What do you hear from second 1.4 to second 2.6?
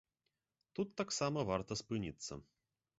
варта спыніцца.